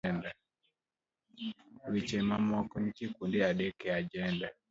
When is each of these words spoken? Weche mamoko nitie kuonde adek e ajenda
Weche 1.91 2.17
mamoko 2.29 2.75
nitie 2.79 3.07
kuonde 3.15 3.39
adek 3.49 3.77
e 3.87 3.89
ajenda 3.99 4.47